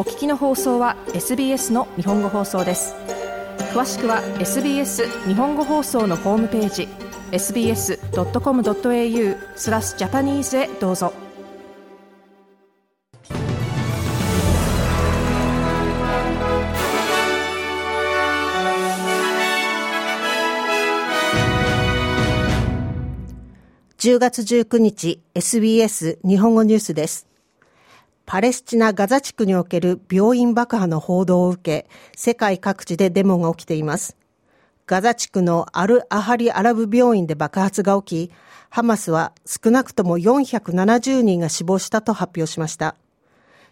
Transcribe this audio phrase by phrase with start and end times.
[0.00, 2.94] お聞きの放送は SBS の日本語放送です
[3.74, 6.88] 詳しくは SBS 日本語放送のホームページ
[7.32, 7.98] sbs.com.au
[9.56, 11.12] スラスジャパニーズへどうぞ
[23.98, 27.29] 10月19日 SBS 日本語ニュースです。
[28.30, 34.16] パレスチナ・ガザ地区における病院爆破の報道を受け、世界各地でデモが起きています。
[34.86, 38.32] ガザ地区のアル・アハリ・アラブ病院で爆発が起き、
[38.68, 42.94] ハマスは少なくとも470人が死亡したと発表しました。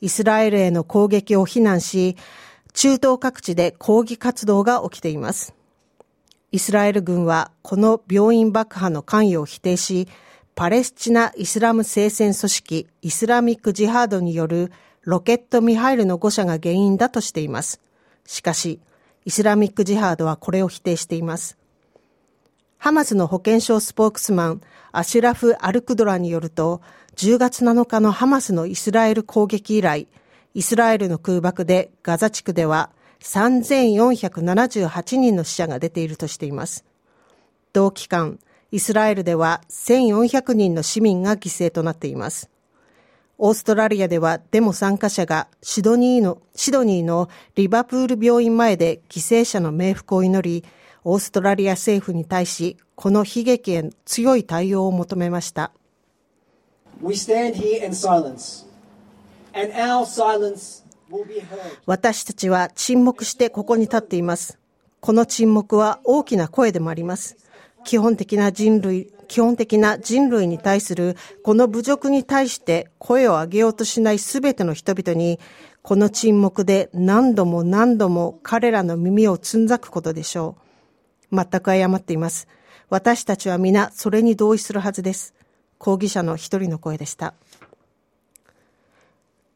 [0.00, 2.16] イスラエルへの攻撃を非難し、
[2.72, 5.54] 中東各地で抗議活動が起きています。
[6.50, 10.08] イスラエル軍はこの病院爆破の関与を否定し、
[10.54, 14.70] パレスチナ・イスラム聖戦組織イスラミック・ジハードによる
[15.02, 17.80] ロケットミハイルの誤射が原因だとしています。
[18.26, 18.80] しかし、
[19.24, 21.56] イスラミック・ジハードはこれを否定しています。
[22.76, 24.60] ハマスの保健省スポークスマン、
[24.92, 26.80] アシュラフ・アルクドラによると、
[27.16, 30.08] 10月7日のハマスのイスラエル攻撃以来、
[30.54, 36.84] イスラエルの空爆でガザ地区では3478人の死者が出ているとしています。
[37.72, 38.38] 同期間、
[38.72, 42.50] イスラエルでは1400人の市民が犠牲となっています。
[43.42, 50.64] オーストラリアではデモ参加者がシドニーの、シドニーのリバプール病院前で犠牲者の冥福を祈り、
[51.04, 55.72] オーストラリア政府に対し、この悲劇へ強い対応を求めました。
[61.86, 64.58] 私たちは沈黙してここに立っています。
[65.00, 67.38] この沈黙は大きな声でもあります。
[67.84, 75.38] 基本的な人類、基本的な人類に対するこの侮辱に対して声を上げようとしない全ての人々に、
[75.82, 80.56] この沈黙で何度も何度も彼らの耳をつんざくことでしょ
[81.32, 81.36] う。
[81.36, 82.48] 全く誤っています。
[82.88, 85.34] 私たちは皆それに同意するはずです。
[85.78, 87.34] 抗議者の一人の声でした。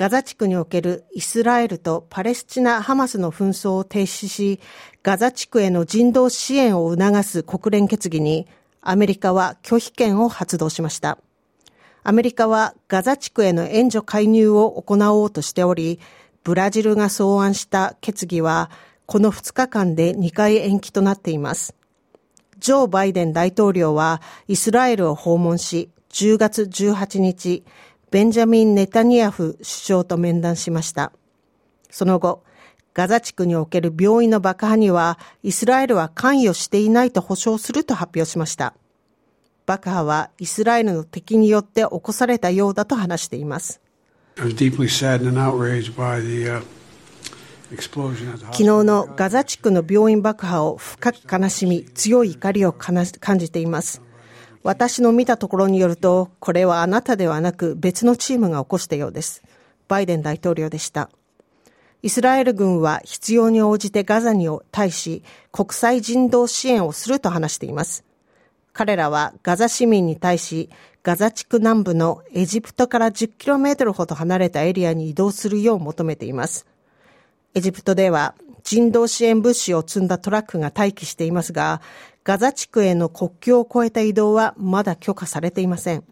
[0.00, 4.58] ガザ地区におけるイスラエルとパレスチナ・ハマスの紛争を停止し、
[5.02, 8.46] ガザ地区への人道支援を促す国連決議に、
[8.80, 11.18] アメリカは拒否権を発動しました。
[12.02, 16.00] アメリカはガザ地区への援助介入を行おうとしており、
[16.44, 18.70] ブラジルが草案した決議は、
[19.04, 21.74] この2日間で2回延期となっています。
[22.58, 27.64] ジョー・バイデン大統領はイスラエルを訪問し、10月18日、
[28.10, 31.12] ベンジャミン・ネタニヤフ首相と面談しました。
[31.90, 32.42] その後、
[32.92, 38.74] ガザ地区における病院の爆破には、イスラエルは関与していないと保証すると発表しました。
[39.64, 43.80] 爆破はイスラエルの敵によって起こされたようだと話しています。
[48.50, 53.04] 昨日のガザ地区の病院爆破を深く悲しみ、強い怒りを感
[53.38, 54.02] じています。
[54.62, 59.42] 私の見たところによると、これはあなたではなく別のチームが起こしたようです。
[59.88, 61.10] バイデン大統領でした。
[62.02, 65.22] イスラエル軍は必要に応じてガザに対し
[65.52, 68.04] 国際人道支援をすると話しています。
[68.72, 70.70] 彼らはガザ市民に対し
[71.02, 76.66] ガザ地区南部のエジプトから 10km ほど離れたエリアに移動するよう求めています。
[77.54, 81.80] エジプトでは人道支援物資を積んだトラックが待機していますが、
[82.22, 86.04] ガザ地区への国境を越えた移動はまだ許可されていません。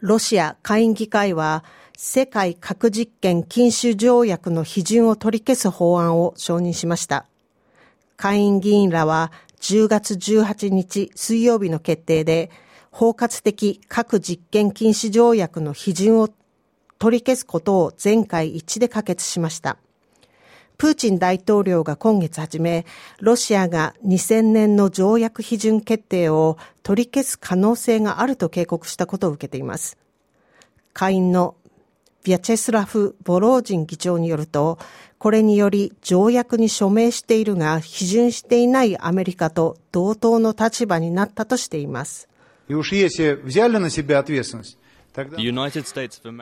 [0.00, 1.62] ロシア下院議会は
[1.96, 7.26] 世界核実験禁止条約の批准を取り消す法案を承認しました。
[8.16, 9.30] 下院議員らは
[9.60, 12.50] 10月18日水曜日の決定で
[12.90, 16.28] 包括的核実験禁止条約の批准を
[16.98, 19.76] 取り消すことを全会一致で可決しました。
[20.82, 22.86] プーチン大統領が今月初め、
[23.20, 29.96] ロシアが2000年の条約批准決定を取り消す可能性があると警告したことを受けています。
[30.92, 31.54] 下院の
[32.24, 34.80] ビャチェスラフ・ボロージン議長によると、
[35.18, 42.28] これにより条約に署名しているが批准していないアメリカと同等の立場になったとしています。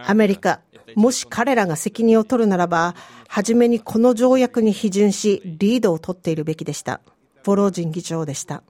[0.07, 0.61] アメリカ、
[0.95, 2.95] もし彼らが責任を取るならば、
[3.29, 7.01] 初めにこの条約に批准し、リードを取っているべきでした。
[7.45, 8.63] ボロージン議長でした。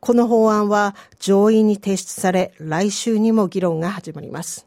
[0.00, 4.66] この法案は上院に提出され、来週にも議論が始まります。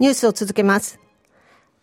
[0.00, 0.98] ニュースを続けます。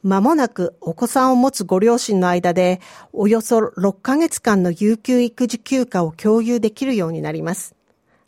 [0.08, 2.80] 間もなくお子さんを持つご両親の間で
[3.12, 7.76] およそ6ヶ月間の有給育児休暇を共有できるようになります。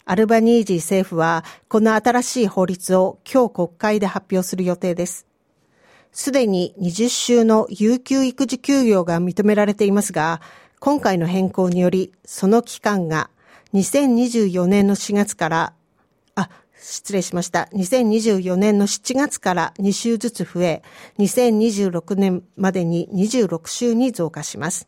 [0.04, 5.26] アルバニージー政府はこの新しい法律を今日国会で発表する予定です。
[6.12, 10.42] すでに20週の有給育児休業が認められていますが、
[10.82, 13.30] 今回の変更によりその期間が
[13.74, 15.74] 2024年の4月から
[16.82, 17.70] 失礼しました。
[17.74, 20.82] 2024年の7月から2週ずつ増え、
[21.20, 24.88] 2026年までに26週に増加します。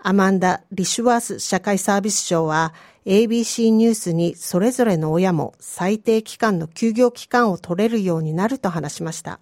[0.00, 2.72] アマンダ・リシュワース社会サービス省は
[3.04, 9.40] ABC ニュースにそれぞれの親も最低期間の休業期間を取れるようになると話しました。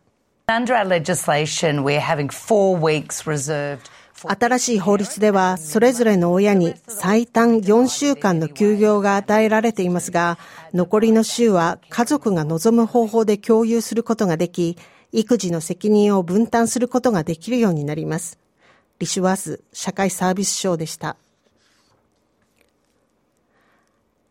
[0.48, 3.90] Under our legislation, we're having four weeks reserved
[4.22, 10.38] 新しい法律では、それぞれの親に最短4週間の休業が与えられていますが、
[10.72, 14.78] 残りの週は家族が望む方法で共有することができ、
[15.12, 18.38] 育児の責任を分担することができるようになります。
[18.98, 21.16] リシュワース社会サービス省でした。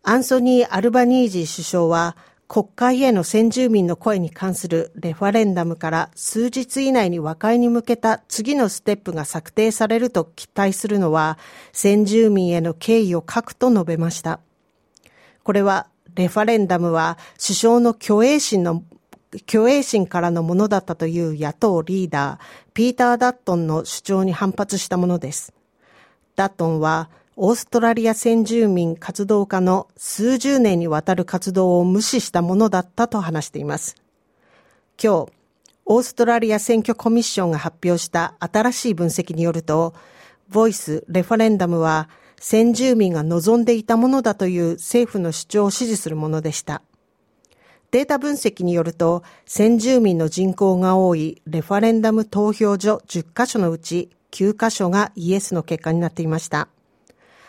[0.02, 2.16] アンソニー・アルバニージー首相は、
[2.48, 11.40] 国会への先住民の声に関するレファレンダムから数日以内に和解に向けた次のステップが策定されると期待するのは
[11.74, 14.40] 先住民への敬意を書くと述べました。
[15.44, 18.84] これはレファレンダムは首相の虚栄心の
[19.48, 25.54] 虚栄心からのものだったという野党リーダー、ピーター・ダットンの主張に反発したものです。
[26.36, 33.98] ダットンは、オーストラリア先住民活動家の数十年にわたる活動を無視したものだったと話しています。
[35.02, 35.32] 今日、
[35.86, 39.94] オーストラリア選挙コミッションが発表した新しい分析によると、
[40.48, 46.84] ボイス・レファレンダムは先住民が望んでいたものだという政府の主張を支持するものでした。
[47.92, 56.70] データ分析によると、先住民の人口が多いレファレンダム投票所10カ所のうち9カ所がイエスの結果になっていました。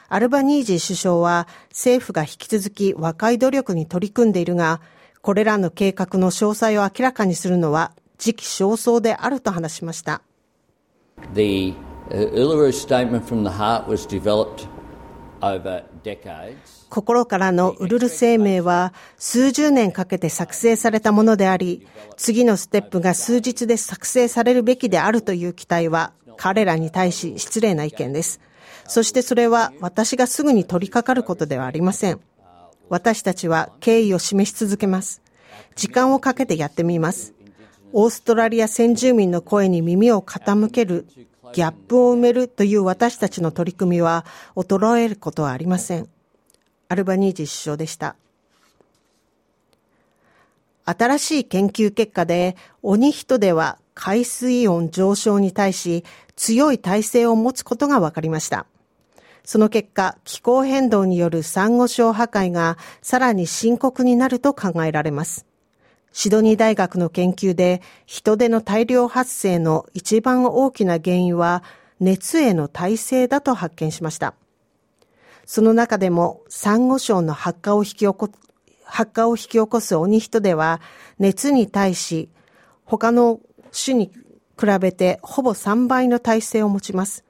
[0.08, 4.81] アルバニージー首相は政府が引き続き和解努力に取り組んでいるが、
[5.20, 10.23] これらの計画の詳細を明らかにするのは時期尚早であると話しました。
[11.35, 11.75] The
[12.11, 14.69] Uluru statement from the heart was developed
[15.41, 16.55] over decades.
[16.88, 21.87] 心からのウルル声明は数十年かけて作成されたものであり、
[22.17, 28.41] 次のステップが数日で作成されるべきであるという期待は彼らに対し失礼な意見です。
[28.88, 32.21] そしてそれは私がすぐに取り掛かることではありません。
[32.88, 35.23] 私たちは敬意を示し続けます。
[35.75, 37.35] 時間をかけてやってみます。
[37.93, 41.06] オーストラリア先住民の声に耳を傾ける、
[41.53, 44.25] ギャップを埋めるという私たちの取り組みは
[44.55, 46.09] 衰えることはありません。
[46.88, 48.17] アルバニージ首相でした。
[50.85, 56.05] 新しい研究結果で、鬼人では海水温上昇に対し
[56.37, 58.67] 強い耐性を持つことが分かりました。
[59.46, 65.46] その結果、気候変動によるサンゴ礁破壊がさらに深刻になると考えられます。
[66.10, 71.62] シドニー大学の研究で人手の大量発生の一番大きな原因は
[72.00, 74.34] 熱への耐性だと発見しました。
[75.44, 78.28] その中でもサンゴ礁の発火を引き起こ
[78.84, 80.81] 発火を引き起こす鬼人では
[81.20, 82.31] 熱に対し
[82.84, 83.38] 他の
[83.70, 84.10] 種に
[84.58, 87.25] 比べてほぼ3倍の耐性を持ちます。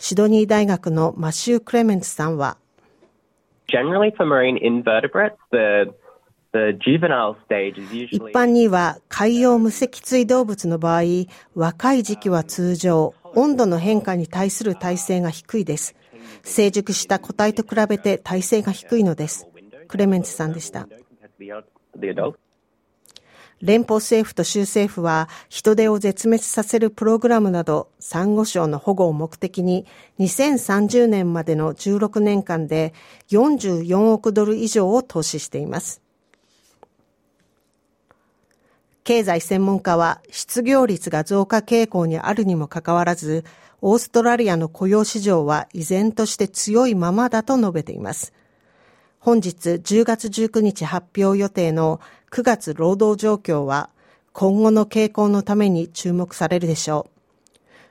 [0.00, 2.56] シドニー大学のマシュー・クレメンツさんは、
[3.68, 5.92] Generally for marine invertebrates, the
[8.10, 11.02] 一般には海洋無脊椎動物の場合、
[11.54, 15.94] 若い時期は通常、温度の変化に対する耐性が低いです。
[16.42, 19.46] 成熟した個体と比べて耐性が低いのです。
[19.86, 20.88] クレメンツさんでした。
[23.62, 29.86] 連邦政府と州政府は人手を絶滅させるプログラムなど、サンゴ礁の保護を目的に
[30.18, 32.94] 2030年までの16年間で
[33.28, 36.00] 44億ドル以上を投資しています。
[39.04, 43.44] 経済専門家は失業率が増加傾向にあるにもかかわらず、
[43.82, 48.32] オーストラリアの雇用市場は依然として強いままだと述べています。
[49.18, 53.90] 本日10月19日発表予定の9月労働状況は
[54.32, 57.20] 今後の傾向のために注目されるでしょう。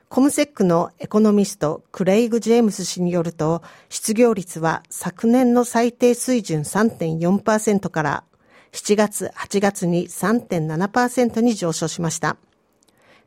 [0.08, 8.24] コムセックのエコノミストクレイグ・ジェームス氏によると失業率は昨年の最低水準3.4%から
[8.72, 12.36] 7月、8月に3.7%に上昇しました。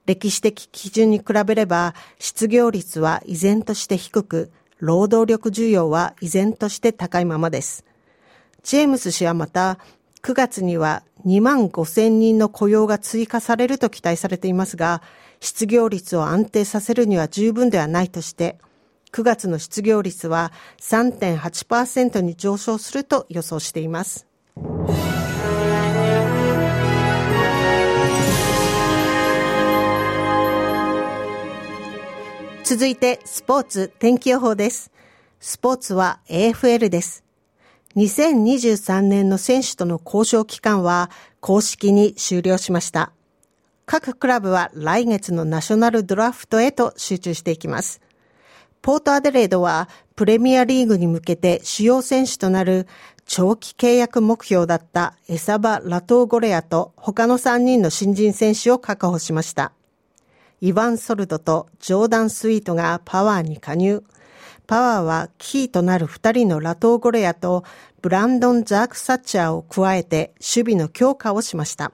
[0.06, 7.86] 歴史的基準に比べれば失業率は依然として低く、労働力需要は依然として高いままです。
[8.64, 9.78] ジェームス氏はまた、
[10.24, 15.02] 9月には2万5千人の雇用が追加されると期待されていますが、
[15.42, 18.58] 失業率を安定させるには十分ではないとして、
[19.12, 24.26] 9月の失業率は3.8%に上昇すると予想しています。
[32.64, 34.90] 続いてスポーツ天気予報です。
[35.42, 37.23] スポーツは AFL です。
[37.96, 43.12] 2023年の選手との交渉期間は公式に終了しました。
[43.86, 48.02] 各クラブは来月のナショナルドラフトへと集中していきます。
[48.82, 52.88] ポートアデレードはプレミアリーグに向けて主要選手となる
[53.26, 59.72] 長期契約目標だったエサバ・ラトーゴレアと他の3人の新人選手を確保しました。
[60.62, 64.04] イヴァン・ソルドとジョーダン・スイートがパワーに加入。
[64.68, 67.64] パワーはキーとなる2人のラトーゴレアと
[68.02, 71.92] ブランドン・ザーク・サッチャーを加えて守備の強化をしました。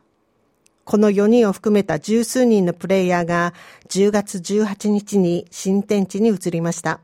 [0.85, 3.53] この4人を含めた十数人のプレイヤーが
[3.89, 6.99] 10月18日に新天地に移りました。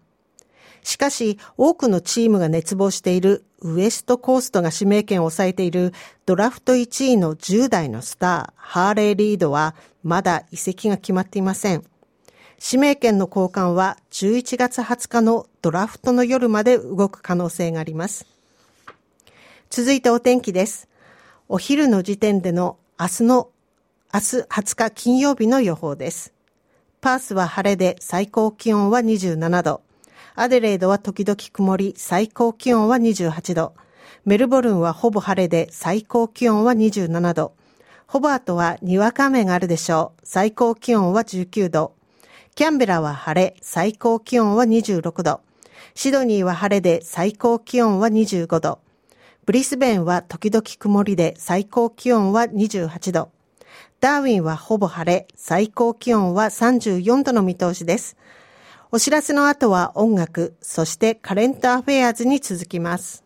[0.81, 5.93] しかし、多くのチームが熱望しているウエストコーストが指名権を抑えている
[6.25, 11.83] ドラフト1位の10代のスター、ハーレー・リードはまだ移籍が決まっていません。
[12.63, 18.25] 指名権の交換は11月20日のドラフトの夜まで動く可能性があります。
[19.69, 20.87] 続いてお天気です。
[21.49, 23.49] お昼の時点での明日の、
[24.13, 26.33] 明日20日金曜日の予報です。
[27.01, 29.81] パースは晴れで最高気温は27度。
[30.35, 33.73] アデレードは時々曇り、最高気温は28度。
[34.23, 37.53] メルボルンはほぼ晴れで最高気温は27度。
[38.07, 40.21] ホバートはにわか雨があるでしょう。
[40.23, 41.94] 最高気温は19度。
[42.55, 45.41] キャンベラは晴れ、最高気温は26度。
[45.93, 48.79] シドニーは晴れで最高気温は25度。
[49.45, 53.29] ブリスベンは時々曇りで最高気温は28度。
[53.99, 58.15] ダーウィンはほぼ晴れ、最高気温は34度の見通しです。
[58.89, 63.25] お知らせの後は音楽、そしてカレントアフェアーズに続きます。